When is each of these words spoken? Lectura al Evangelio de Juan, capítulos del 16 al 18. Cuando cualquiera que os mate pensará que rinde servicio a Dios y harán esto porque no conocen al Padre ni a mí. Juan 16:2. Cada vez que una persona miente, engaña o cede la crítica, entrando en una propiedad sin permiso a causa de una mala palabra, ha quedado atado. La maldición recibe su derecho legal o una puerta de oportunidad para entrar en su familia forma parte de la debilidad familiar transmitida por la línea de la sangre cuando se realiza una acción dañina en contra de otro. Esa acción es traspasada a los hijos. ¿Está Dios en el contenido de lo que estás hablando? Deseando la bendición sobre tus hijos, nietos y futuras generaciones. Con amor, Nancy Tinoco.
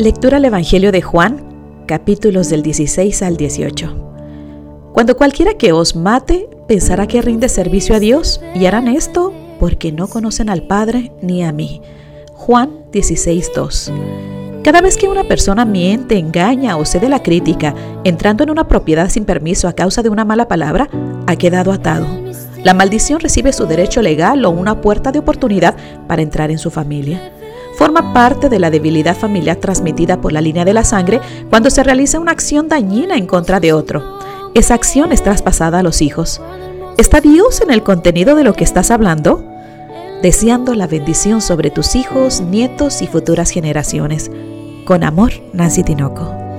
Lectura 0.00 0.38
al 0.38 0.44
Evangelio 0.46 0.92
de 0.92 1.02
Juan, 1.02 1.84
capítulos 1.86 2.48
del 2.48 2.62
16 2.62 3.20
al 3.20 3.36
18. 3.36 4.92
Cuando 4.94 5.14
cualquiera 5.14 5.52
que 5.58 5.72
os 5.72 5.94
mate 5.94 6.48
pensará 6.66 7.06
que 7.06 7.20
rinde 7.20 7.50
servicio 7.50 7.94
a 7.94 8.00
Dios 8.00 8.40
y 8.54 8.64
harán 8.64 8.88
esto 8.88 9.34
porque 9.58 9.92
no 9.92 10.08
conocen 10.08 10.48
al 10.48 10.62
Padre 10.62 11.12
ni 11.20 11.44
a 11.44 11.52
mí. 11.52 11.82
Juan 12.32 12.86
16:2. 12.90 13.92
Cada 14.64 14.80
vez 14.80 14.96
que 14.96 15.06
una 15.06 15.24
persona 15.24 15.66
miente, 15.66 16.16
engaña 16.16 16.78
o 16.78 16.86
cede 16.86 17.10
la 17.10 17.22
crítica, 17.22 17.74
entrando 18.02 18.42
en 18.42 18.48
una 18.48 18.68
propiedad 18.68 19.10
sin 19.10 19.26
permiso 19.26 19.68
a 19.68 19.74
causa 19.74 20.02
de 20.02 20.08
una 20.08 20.24
mala 20.24 20.48
palabra, 20.48 20.88
ha 21.26 21.36
quedado 21.36 21.72
atado. 21.72 22.06
La 22.64 22.72
maldición 22.72 23.20
recibe 23.20 23.52
su 23.52 23.66
derecho 23.66 24.00
legal 24.00 24.46
o 24.46 24.50
una 24.50 24.80
puerta 24.80 25.12
de 25.12 25.18
oportunidad 25.18 25.76
para 26.08 26.22
entrar 26.22 26.50
en 26.50 26.56
su 26.58 26.70
familia 26.70 27.32
forma 27.80 28.12
parte 28.12 28.50
de 28.50 28.58
la 28.58 28.70
debilidad 28.70 29.16
familiar 29.16 29.56
transmitida 29.56 30.20
por 30.20 30.34
la 30.34 30.42
línea 30.42 30.66
de 30.66 30.74
la 30.74 30.84
sangre 30.84 31.18
cuando 31.48 31.70
se 31.70 31.82
realiza 31.82 32.20
una 32.20 32.30
acción 32.30 32.68
dañina 32.68 33.16
en 33.16 33.26
contra 33.26 33.58
de 33.58 33.72
otro. 33.72 34.18
Esa 34.52 34.74
acción 34.74 35.12
es 35.12 35.22
traspasada 35.22 35.78
a 35.78 35.82
los 35.82 36.02
hijos. 36.02 36.42
¿Está 36.98 37.22
Dios 37.22 37.62
en 37.62 37.70
el 37.70 37.82
contenido 37.82 38.34
de 38.34 38.44
lo 38.44 38.52
que 38.52 38.64
estás 38.64 38.90
hablando? 38.90 39.42
Deseando 40.20 40.74
la 40.74 40.88
bendición 40.88 41.40
sobre 41.40 41.70
tus 41.70 41.96
hijos, 41.96 42.42
nietos 42.42 43.00
y 43.00 43.06
futuras 43.06 43.48
generaciones. 43.48 44.30
Con 44.84 45.02
amor, 45.02 45.32
Nancy 45.54 45.82
Tinoco. 45.82 46.49